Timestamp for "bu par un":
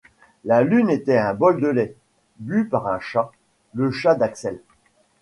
2.39-2.99